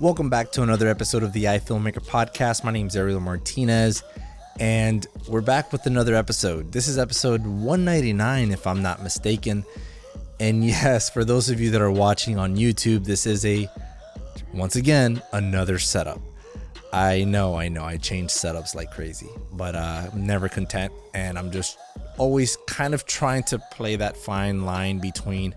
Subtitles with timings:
[0.00, 2.62] Welcome back to another episode of the iFilmmaker podcast.
[2.62, 4.04] My name is Ariel Martinez,
[4.60, 6.70] and we're back with another episode.
[6.70, 9.64] This is episode 199, if I'm not mistaken.
[10.38, 13.68] And yes, for those of you that are watching on YouTube, this is a,
[14.54, 16.20] once again, another setup.
[16.92, 21.36] I know, I know, I change setups like crazy, but uh, I'm never content, and
[21.36, 21.76] I'm just
[22.18, 25.56] always kind of trying to play that fine line between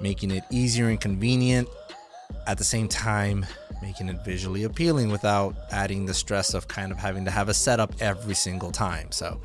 [0.00, 1.68] making it easier and convenient
[2.46, 3.44] at the same time
[3.82, 7.54] making it visually appealing without adding the stress of kind of having to have a
[7.54, 9.10] setup every single time.
[9.10, 9.40] So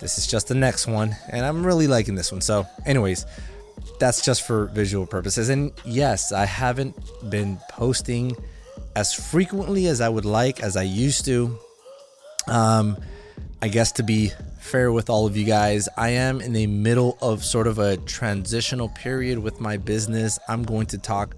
[0.00, 2.40] this is just the next one, and I'm really liking this one.
[2.40, 3.24] So, anyways,
[3.98, 5.48] that's just for visual purposes.
[5.48, 6.96] And yes, I haven't
[7.30, 8.36] been posting
[8.96, 11.56] as frequently as I would like as I used to.
[12.48, 12.96] Um,
[13.62, 17.16] I guess to be fair with all of you guys, I am in the middle
[17.20, 20.38] of sort of a transitional period with my business.
[20.48, 21.36] I'm going to talk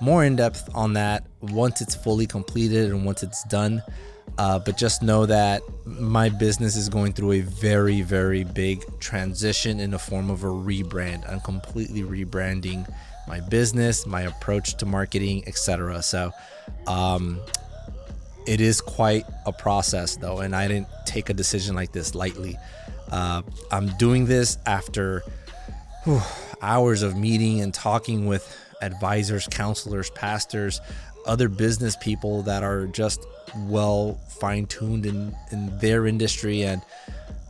[0.00, 3.82] more in depth on that once it's fully completed and once it's done.
[4.38, 9.80] Uh, but just know that my business is going through a very, very big transition
[9.80, 11.30] in the form of a rebrand.
[11.30, 12.90] I'm completely rebranding
[13.28, 16.02] my business, my approach to marketing, etc.
[16.02, 16.32] So,
[16.86, 17.40] um,
[18.46, 22.56] it is quite a process, though, and I didn't take a decision like this lightly.
[23.10, 25.22] Uh, I'm doing this after
[26.04, 26.20] whew,
[26.62, 30.80] hours of meeting and talking with advisors, counselors, pastors,
[31.26, 33.26] other business people that are just
[33.66, 36.62] well fine tuned in, in their industry.
[36.62, 36.82] And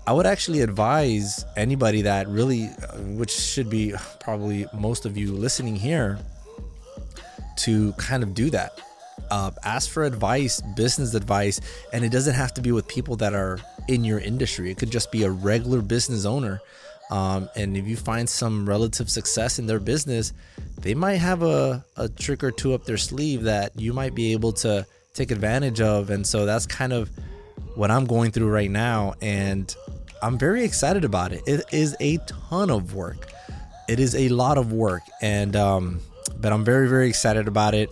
[0.07, 5.33] I would actually advise anybody that really, uh, which should be probably most of you
[5.33, 6.19] listening here,
[7.59, 8.81] to kind of do that.
[9.31, 11.61] Uh, ask for advice, business advice,
[11.93, 14.71] and it doesn't have to be with people that are in your industry.
[14.71, 16.61] It could just be a regular business owner
[17.11, 20.33] um, and if you find some relative success in their business,
[20.79, 24.33] they might have a, a trick or two up their sleeve that you might be
[24.33, 26.11] able to take advantage of.
[26.11, 27.11] And so that's kind of
[27.75, 29.15] what I'm going through right now.
[29.21, 29.75] And
[30.23, 31.43] I'm very excited about it.
[31.47, 32.19] It is a
[32.49, 33.31] ton of work.
[33.89, 35.03] It is a lot of work.
[35.21, 36.01] And, um,
[36.37, 37.91] but I'm very, very excited about it.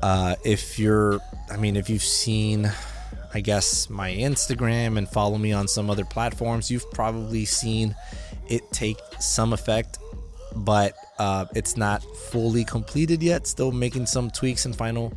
[0.00, 2.70] Uh, if you're, I mean, if you've seen,
[3.32, 7.96] I guess, my Instagram and follow me on some other platforms, you've probably seen
[8.48, 9.98] it take some effect,
[10.54, 13.46] but uh, it's not fully completed yet.
[13.46, 15.12] Still making some tweaks and final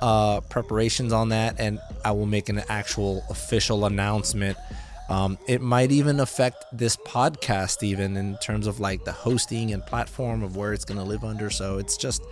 [0.00, 4.56] uh, preparations on that, and I will make an actual official announcement.
[5.08, 9.84] Um, it might even affect this podcast, even in terms of like the hosting and
[9.84, 11.50] platform of where it's going to live under.
[11.50, 12.22] So it's just,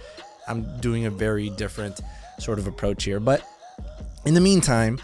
[0.49, 2.01] I'm doing a very different
[2.39, 3.21] sort of approach here.
[3.21, 3.43] But
[4.25, 4.99] in the meantime,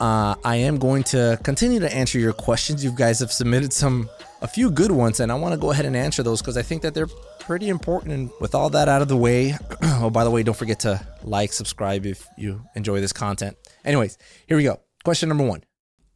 [0.00, 2.84] uh, I am going to continue to answer your questions.
[2.84, 4.10] You guys have submitted some
[4.42, 6.62] a few good ones, and I want to go ahead and answer those because I
[6.62, 7.08] think that they're
[7.38, 8.12] pretty important.
[8.12, 11.00] And with all that out of the way, oh, by the way, don't forget to
[11.22, 13.56] like, subscribe if you enjoy this content.
[13.84, 14.80] Anyways, here we go.
[15.04, 15.62] Question number one.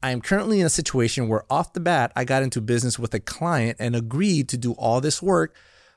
[0.03, 3.15] I am currently in a situation where off the bat, I got into business with
[3.15, 5.55] a client and agreed to do all this work.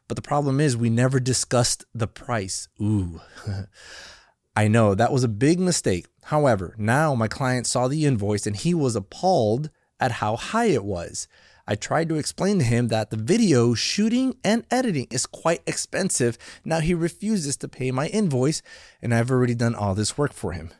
[0.07, 2.67] But the problem is, we never discussed the price.
[2.81, 3.21] Ooh.
[4.55, 6.07] I know that was a big mistake.
[6.25, 9.69] However, now my client saw the invoice and he was appalled
[9.99, 11.27] at how high it was.
[11.69, 16.35] I tried to explain to him that the video shooting and editing is quite expensive.
[16.65, 18.63] Now he refuses to pay my invoice,
[19.03, 20.71] and I've already done all this work for him.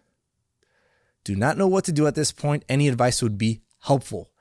[1.24, 2.66] Do not know what to do at this point.
[2.68, 4.32] Any advice would be helpful.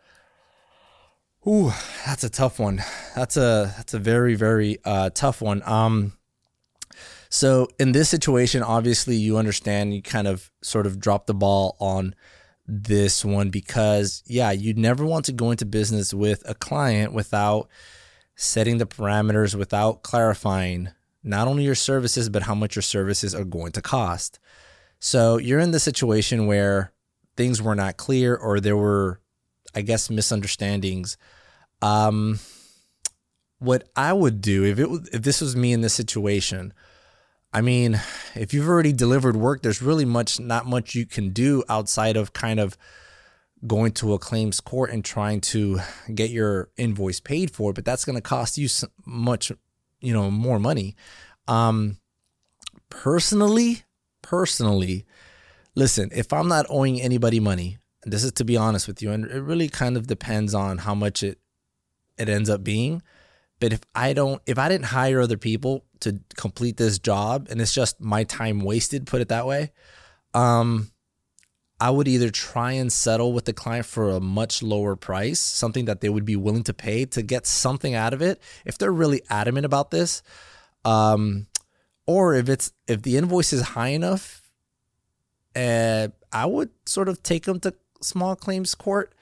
[1.46, 1.70] Ooh,
[2.06, 2.82] that's a tough one.
[3.14, 5.62] That's a that's a very very uh, tough one.
[5.66, 6.14] Um,
[7.28, 11.76] so in this situation, obviously you understand you kind of sort of drop the ball
[11.78, 12.14] on
[12.68, 17.68] this one because, yeah, you never want to go into business with a client without
[18.36, 20.90] setting the parameters, without clarifying
[21.24, 24.38] not only your services, but how much your services are going to cost.
[25.00, 26.92] So you're in the situation where
[27.36, 29.20] things were not clear or there were,
[29.74, 31.16] I guess, misunderstandings.
[31.80, 32.38] Um,
[33.58, 36.72] what I would do if it if this was me in this situation,
[37.52, 38.00] I mean,
[38.34, 42.32] if you've already delivered work, there's really much not much you can do outside of
[42.32, 42.76] kind of
[43.66, 45.80] going to a claims court and trying to
[46.14, 48.68] get your invoice paid for, but that's going to cost you
[49.04, 49.50] much,
[50.00, 50.94] you know, more money.
[51.46, 51.98] Um
[52.90, 53.82] personally,
[54.22, 55.04] personally,
[55.74, 59.24] listen, if I'm not owing anybody money, this is to be honest with you, and
[59.24, 61.38] it really kind of depends on how much it
[62.18, 63.02] it ends up being.
[63.60, 67.60] But if I don't, if I didn't hire other people to complete this job and
[67.60, 69.72] it's just my time wasted, put it that way,
[70.34, 70.90] um,
[71.80, 75.84] I would either try and settle with the client for a much lower price, something
[75.84, 78.92] that they would be willing to pay to get something out of it if they're
[78.92, 80.22] really adamant about this.
[80.84, 81.46] Um,
[82.06, 84.42] or if it's if the invoice is high enough,
[85.54, 89.14] uh, I would sort of take them to small claims court,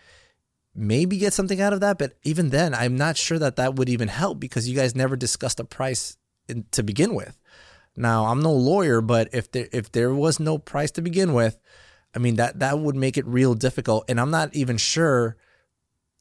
[0.76, 1.98] maybe get something out of that.
[1.98, 5.16] But even then, I'm not sure that that would even help because you guys never
[5.16, 6.16] discussed a price
[6.48, 7.38] in, to begin with.
[7.96, 11.58] Now, I'm no lawyer, but if there if there was no price to begin with,
[12.14, 14.04] I mean that that would make it real difficult.
[14.08, 15.36] And I'm not even sure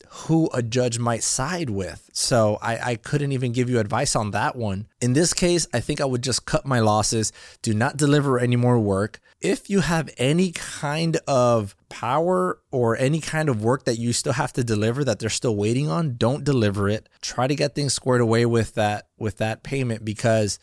[0.10, 2.10] who a judge might side with.
[2.14, 4.88] So I, I couldn't even give you advice on that one.
[5.02, 7.32] In this case, I think I would just cut my losses,
[7.62, 9.20] do not deliver any more work.
[9.42, 14.34] If you have any kind of power or any kind of work that you still
[14.34, 17.08] have to deliver that they're still waiting on, don't deliver it.
[17.22, 20.60] Try to get things squared away with that with that payment because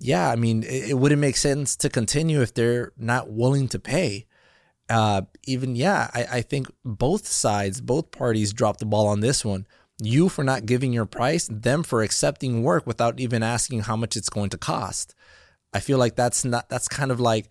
[0.00, 3.78] yeah, I mean, it, it wouldn't make sense to continue if they're not willing to
[3.78, 4.26] pay
[4.90, 9.44] uh, even yeah, I, I think both sides, both parties dropped the ball on this
[9.44, 9.66] one.
[10.02, 14.16] You for not giving your price, them for accepting work without even asking how much
[14.16, 15.14] it's going to cost.
[15.72, 17.48] I feel like that's not that's kind of like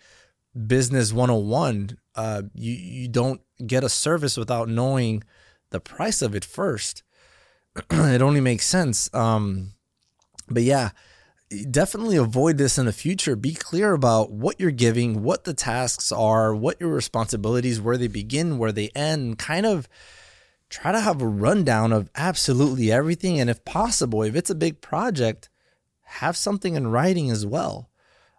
[0.67, 1.97] business 101.
[2.15, 5.23] Uh, you you don't get a service without knowing
[5.69, 7.03] the price of it first.
[7.91, 9.13] it only makes sense.
[9.13, 9.73] Um,
[10.49, 10.89] but yeah,
[11.71, 13.35] definitely avoid this in the future.
[13.35, 18.07] Be clear about what you're giving, what the tasks are, what your responsibilities, where they
[18.07, 19.87] begin, where they end, kind of
[20.69, 23.39] try to have a rundown of absolutely everything.
[23.39, 25.49] And if possible, if it's a big project,
[26.03, 27.89] have something in writing as well.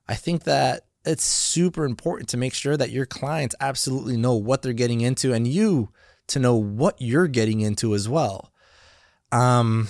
[0.09, 4.63] I think that it's super important to make sure that your clients absolutely know what
[4.63, 5.91] they're getting into and you
[6.29, 8.53] to know what you're getting into as well.
[9.33, 9.89] Um,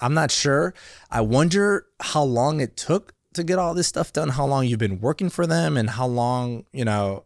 [0.00, 0.74] I'm not sure.
[1.10, 4.78] I wonder how long it took to get all this stuff done, how long you've
[4.78, 7.24] been working for them, and how long, you know,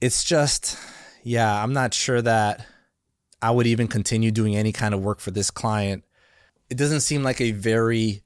[0.00, 0.78] it's just,
[1.22, 2.66] yeah, I'm not sure that
[3.42, 6.04] I would even continue doing any kind of work for this client.
[6.68, 8.22] It doesn't seem like a very,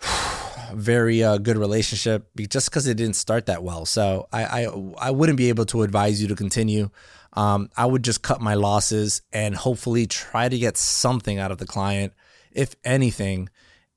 [0.74, 3.86] very uh, good relationship just because it didn't start that well.
[3.86, 4.66] So I, I,
[4.98, 6.90] I wouldn't be able to advise you to continue
[7.32, 11.58] um, I would just cut my losses and hopefully try to get something out of
[11.58, 12.12] the client,
[12.50, 13.48] if anything,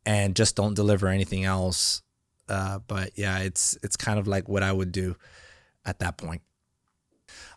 [0.05, 2.01] and just don't deliver anything else.
[2.47, 5.15] Uh, but yeah, it's it's kind of like what I would do
[5.85, 6.41] at that point.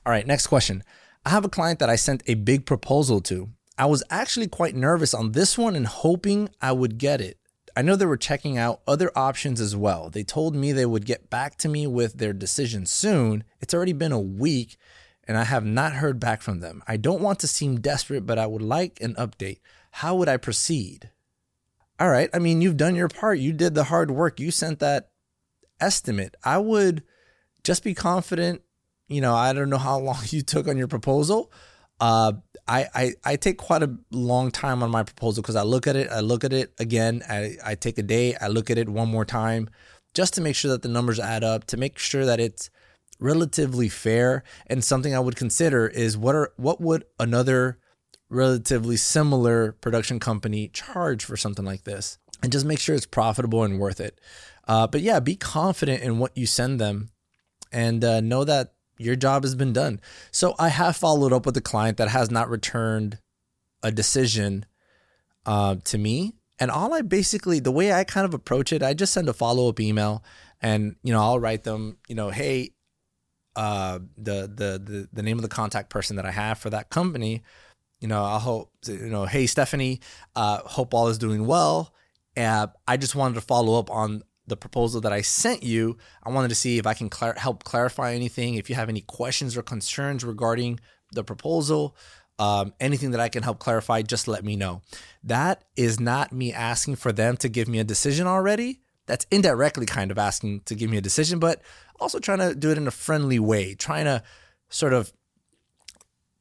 [0.05, 0.83] All right, next question.
[1.25, 3.51] I have a client that I sent a big proposal to.
[3.77, 7.39] I was actually quite nervous on this one and hoping I would get it.
[7.77, 10.09] I know they were checking out other options as well.
[10.09, 13.45] They told me they would get back to me with their decision soon.
[13.61, 14.79] It's already been a week
[15.27, 16.83] and I have not heard back from them.
[16.87, 19.61] I don't want to seem desperate, but I would like an update.
[19.93, 21.11] How would I proceed?
[21.99, 22.29] All right.
[22.35, 23.39] I mean, you've done your part.
[23.39, 24.39] You did the hard work.
[24.39, 25.11] You sent that
[25.81, 26.35] estimate.
[26.45, 27.03] I would
[27.65, 28.63] just be confident.
[29.09, 31.51] You know, I don't know how long you took on your proposal.
[31.99, 32.35] Uh,
[32.69, 35.97] I, I, I take quite a long time on my proposal because I look at
[35.97, 38.89] it, I look at it again, I, I take a day, I look at it
[38.89, 39.71] one more time
[40.13, 42.71] just to make sure that the numbers add up, to make sure that it's
[43.19, 47.79] relatively fair and something I would consider is what are what would another
[48.29, 52.19] relatively similar production company charge for something like this?
[52.43, 54.21] And just make sure it's profitable and worth it.
[54.69, 57.11] Uh, but yeah be confident in what you send them
[57.73, 60.01] and uh, know that your job has been done.
[60.31, 63.19] So i have followed up with a client that has not returned
[63.83, 64.67] a decision
[65.45, 66.35] uh, to me.
[66.59, 69.35] And all i basically the way i kind of approach it i just send a
[69.35, 70.25] follow-up email
[70.63, 72.71] and you know i'll write them you know hey
[73.57, 76.91] uh, the, the the the name of the contact person that I have for that
[76.91, 77.43] company.
[78.01, 79.25] You know, I hope you know.
[79.25, 80.01] Hey, Stephanie,
[80.37, 81.95] uh, hope all is doing well.
[82.37, 85.97] Uh, I just wanted to follow up on the proposal that I sent you.
[86.23, 88.55] I wanted to see if I can clar- help clarify anything.
[88.55, 90.79] If you have any questions or concerns regarding
[91.13, 91.97] the proposal,
[92.39, 94.83] um, anything that I can help clarify, just let me know.
[95.25, 98.81] That is not me asking for them to give me a decision already.
[99.07, 101.63] That's indirectly kind of asking to give me a decision, but
[102.01, 104.23] also trying to do it in a friendly way, trying to
[104.69, 105.13] sort of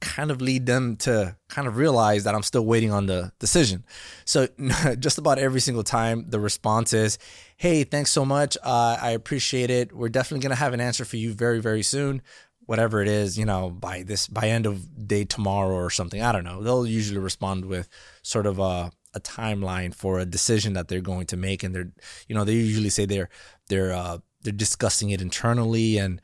[0.01, 3.83] kind of lead them to kind of realize that I'm still waiting on the decision.
[4.25, 4.47] So
[4.99, 7.17] just about every single time the response is,
[7.57, 8.57] "Hey, thanks so much.
[8.63, 9.93] Uh, I appreciate it.
[9.93, 12.21] We're definitely gonna have an answer for you very, very soon.
[12.65, 16.21] Whatever it is, you know, by this by end of day tomorrow or something.
[16.21, 16.61] I don't know.
[16.61, 17.87] They'll usually respond with
[18.21, 21.91] sort of a a timeline for a decision that they're going to make, and they're,
[22.27, 23.29] you know, they usually say they're
[23.69, 26.21] they're uh, they're discussing it internally and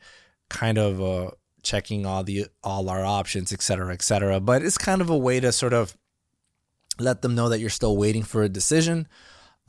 [0.48, 1.30] kind of uh,
[1.62, 4.40] checking all the all our options, et cetera, et cetera.
[4.40, 5.96] But it's kind of a way to sort of
[6.98, 9.08] let them know that you're still waiting for a decision.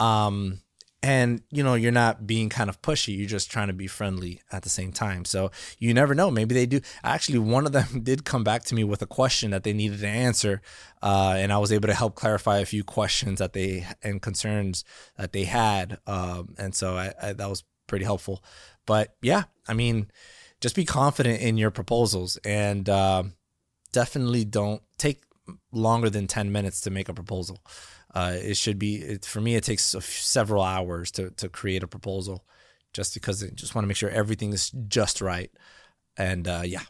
[0.00, 0.60] Um,
[1.04, 3.16] and you know you're not being kind of pushy.
[3.16, 5.26] You're just trying to be friendly at the same time.
[5.26, 6.30] So you never know.
[6.30, 6.80] Maybe they do.
[7.02, 10.00] Actually one of them did come back to me with a question that they needed
[10.00, 10.62] to answer
[11.02, 14.84] uh, and i was able to help clarify a few questions that they and concerns
[15.18, 15.98] that they had.
[16.06, 18.42] Um, and so I, I, that was pretty helpful
[18.86, 20.10] but yeah i mean
[20.60, 23.22] just be confident in your proposals and uh,
[23.92, 25.22] definitely don't take
[25.72, 27.60] longer than 10 minutes to make a proposal
[28.14, 29.56] uh, it should be it, for me.
[29.56, 32.44] It takes several hours to to create a proposal,
[32.92, 35.50] just because I just want to make sure everything is just right.
[36.16, 36.82] And uh, yeah,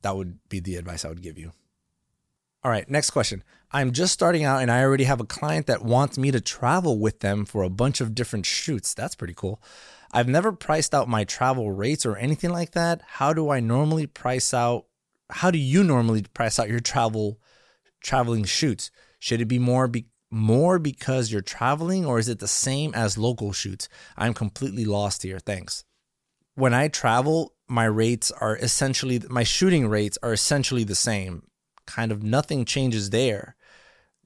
[0.00, 1.52] that would be the advice I would give you.
[2.64, 3.44] All right, next question.
[3.70, 6.98] I'm just starting out and I already have a client that wants me to travel
[6.98, 8.94] with them for a bunch of different shoots.
[8.94, 9.62] That's pretty cool.
[10.12, 13.02] I've never priced out my travel rates or anything like that.
[13.06, 14.86] How do I normally price out
[15.30, 17.40] how do you normally price out your travel
[18.00, 18.90] traveling shoots?
[19.18, 23.18] Should it be more be, more because you're traveling or is it the same as
[23.18, 23.88] local shoots?
[24.16, 25.38] I'm completely lost here.
[25.38, 25.84] Thanks.
[26.54, 31.42] When I travel, my rates are essentially, my shooting rates are essentially the same.
[31.86, 33.56] Kind of nothing changes there.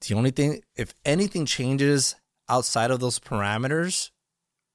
[0.07, 2.15] The only thing, if anything changes
[2.49, 4.09] outside of those parameters,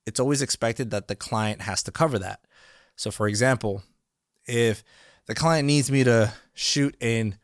[0.07, 2.41] it's always expected that the client has to cover that.
[2.95, 3.83] So, for example,
[4.47, 4.83] if
[5.27, 7.37] the client needs me to shoot in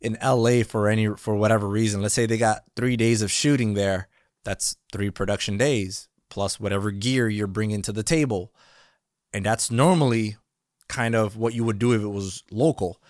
[0.00, 2.02] in LA for any for whatever reason.
[2.02, 4.08] Let's say they got 3 days of shooting there.
[4.44, 8.52] That's 3 production days plus whatever gear you're bringing to the table.
[9.32, 10.36] And that's normally
[10.88, 13.00] kind of what you would do if it was local.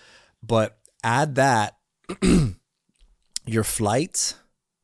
[0.42, 1.76] But add that
[3.46, 4.34] your flights,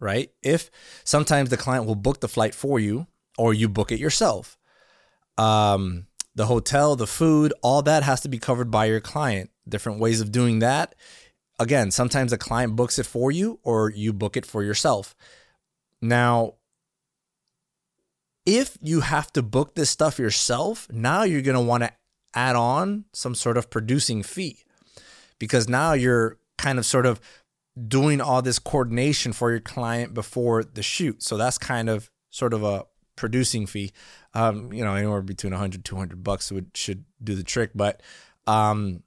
[0.00, 0.30] right?
[0.42, 0.70] If
[1.04, 3.06] sometimes the client will book the flight for you
[3.38, 4.58] or you book it yourself.
[5.38, 9.50] Um the hotel, the food, all that has to be covered by your client.
[9.68, 10.94] Different ways of doing that
[11.62, 15.14] again, sometimes a client books it for you or you book it for yourself.
[16.00, 16.54] Now,
[18.44, 21.92] if you have to book this stuff yourself, now you're going to want to
[22.34, 24.64] add on some sort of producing fee
[25.38, 27.20] because now you're kind of sort of
[27.88, 31.22] doing all this coordination for your client before the shoot.
[31.22, 32.84] So that's kind of sort of a
[33.16, 33.92] producing fee.
[34.34, 38.02] Um, you know, anywhere between 100 200 bucks would should do the trick, but
[38.46, 39.02] um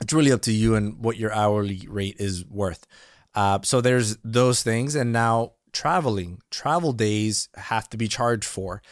[0.00, 2.86] it's really up to you and what your hourly rate is worth.
[3.34, 8.82] Uh, so there's those things, and now traveling, travel days have to be charged for.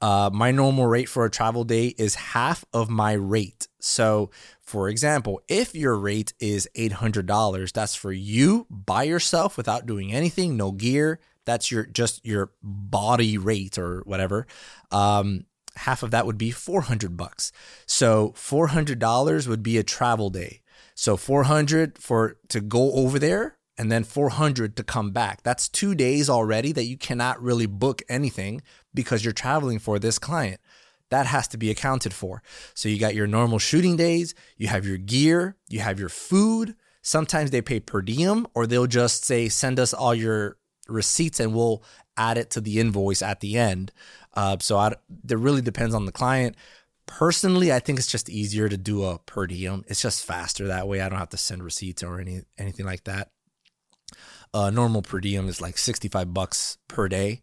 [0.00, 3.68] Uh, my normal rate for a travel day is half of my rate.
[3.78, 4.30] So,
[4.60, 10.56] for example, if your rate is $800, that's for you by yourself without doing anything,
[10.56, 11.20] no gear.
[11.44, 14.46] That's your just your body rate or whatever.
[14.90, 15.46] Um,
[15.76, 17.52] half of that would be 400 bucks.
[17.86, 20.62] So $400 would be a travel day.
[20.94, 25.42] So 400 for to go over there and then 400 to come back.
[25.42, 30.18] That's 2 days already that you cannot really book anything because you're traveling for this
[30.18, 30.60] client.
[31.08, 32.42] That has to be accounted for.
[32.74, 36.74] So you got your normal shooting days, you have your gear, you have your food.
[37.02, 40.56] Sometimes they pay per diem or they'll just say send us all your
[40.88, 41.82] receipts and we'll
[42.16, 43.92] add it to the invoice at the end.
[44.34, 46.56] Uh, so I, it really depends on the client.
[47.06, 49.84] Personally, I think it's just easier to do a per diem.
[49.88, 51.00] It's just faster that way.
[51.00, 53.30] I don't have to send receipts or any anything like that.
[54.54, 57.42] Uh, normal per diem is like 65 bucks per day.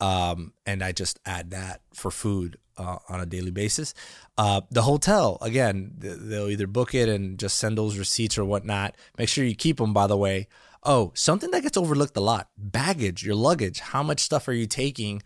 [0.00, 3.94] Um, and I just add that for food uh, on a daily basis.
[4.36, 8.94] Uh, the hotel, again, they'll either book it and just send those receipts or whatnot.
[9.18, 10.48] Make sure you keep them, by the way.
[10.82, 13.80] Oh, something that gets overlooked a lot baggage, your luggage.
[13.80, 15.22] How much stuff are you taking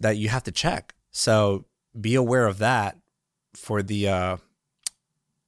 [0.00, 0.94] that you have to check?
[1.10, 1.66] So
[1.98, 2.96] be aware of that
[3.54, 4.36] for the uh,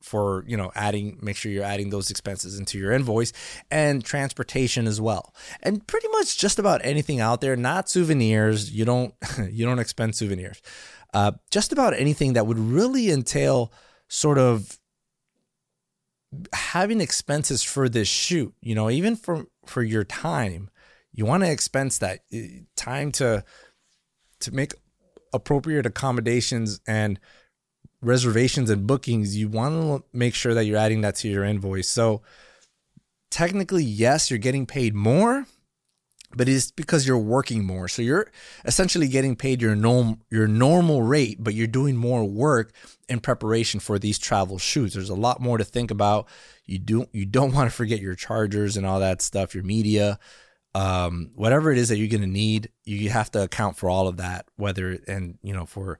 [0.02, 3.32] for you know adding make sure you're adding those expenses into your invoice
[3.70, 8.84] and transportation as well and pretty much just about anything out there not souvenirs you
[8.84, 9.14] don't
[9.50, 10.60] you don't expend souvenirs
[11.14, 13.72] uh, just about anything that would really entail
[14.08, 14.78] sort of
[16.52, 20.70] having expenses for this shoot you know even for for your time
[21.12, 23.44] you want to expense that eh, time to
[24.40, 24.72] to make
[25.32, 27.18] appropriate accommodations and
[28.02, 31.88] reservations and bookings, you want to make sure that you're adding that to your invoice.
[31.88, 32.22] So
[33.30, 35.46] technically, yes, you're getting paid more,
[36.36, 37.88] but it's because you're working more.
[37.88, 38.30] So you're
[38.64, 42.72] essentially getting paid your norm your normal rate, but you're doing more work
[43.08, 44.94] in preparation for these travel shoots.
[44.94, 46.28] There's a lot more to think about.
[46.66, 50.18] You do you don't want to forget your chargers and all that stuff, your media,
[50.74, 54.08] um, whatever it is that you're going to need, you have to account for all
[54.08, 55.98] of that, whether, and, you know, for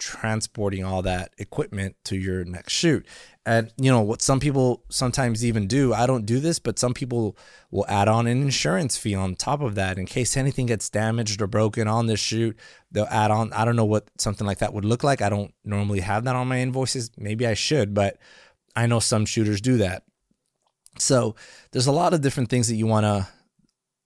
[0.00, 3.06] transporting all that equipment to your next shoot.
[3.46, 6.94] And you know what some people sometimes even do, I don't do this, but some
[6.94, 7.36] people
[7.70, 11.40] will add on an insurance fee on top of that in case anything gets damaged
[11.40, 12.58] or broken on this shoot.
[12.90, 15.22] They'll add on I don't know what something like that would look like.
[15.22, 17.10] I don't normally have that on my invoices.
[17.16, 18.18] Maybe I should, but
[18.74, 20.02] I know some shooters do that.
[20.98, 21.36] So,
[21.70, 23.28] there's a lot of different things that you want to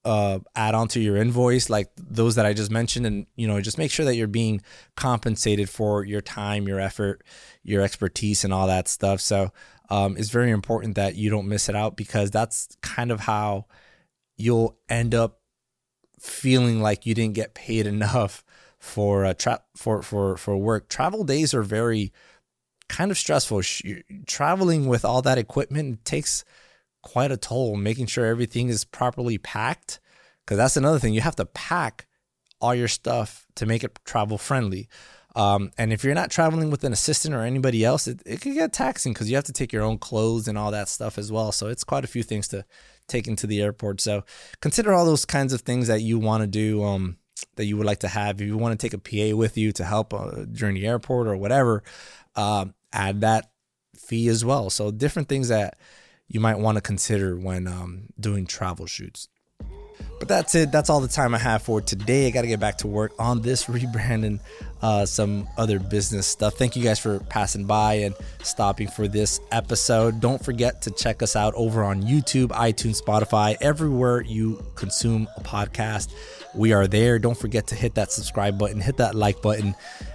[0.04, 3.60] uh, add on to your invoice, like those that I just mentioned, and you know,
[3.60, 4.62] just make sure that you're being
[4.96, 7.22] compensated for your time, your effort,
[7.62, 9.20] your expertise, and all that stuff.
[9.20, 9.52] So
[9.90, 13.66] um, it's very important that you don't miss it out because that's kind of how
[14.36, 15.40] you'll end up
[16.20, 18.44] feeling like you didn't get paid enough
[18.78, 20.88] for uh, tra- for for for work.
[20.88, 22.12] Travel days are very
[22.88, 23.62] kind of stressful.
[24.26, 26.44] Traveling with all that equipment takes
[27.04, 30.00] quite a toll making sure everything is properly packed
[30.44, 31.14] because that's another thing.
[31.14, 32.06] You have to pack
[32.60, 34.88] all your stuff to make it travel friendly.
[35.36, 38.54] Um, and if you're not traveling with an assistant or anybody else it, it can
[38.54, 41.30] get taxing because you have to take your own clothes and all that stuff as
[41.30, 41.52] well.
[41.52, 42.64] So it's quite a few things to
[43.06, 44.00] take into the airport.
[44.00, 44.24] So
[44.60, 47.18] consider all those kinds of things that you want to do um,
[47.56, 48.40] that you would like to have.
[48.40, 51.26] If you want to take a pa with you to help uh, during the airport
[51.26, 51.82] or whatever
[52.36, 53.50] uh, add that
[53.96, 54.70] fee as well.
[54.70, 55.76] So different things that
[56.28, 59.28] you might want to consider when um, doing travel shoots.
[60.18, 60.72] But that's it.
[60.72, 62.26] That's all the time I have for today.
[62.26, 64.40] I got to get back to work on this rebrand and
[64.80, 66.54] uh, some other business stuff.
[66.54, 70.20] Thank you guys for passing by and stopping for this episode.
[70.20, 75.40] Don't forget to check us out over on YouTube, iTunes, Spotify, everywhere you consume a
[75.40, 76.12] podcast.
[76.54, 77.18] We are there.
[77.18, 79.74] Don't forget to hit that subscribe button, hit that like button,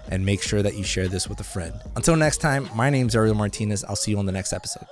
[0.10, 1.74] and make sure that you share this with a friend.
[1.96, 3.84] Until next time, my name is Ariel Martinez.
[3.84, 4.86] I'll see you on the next episode.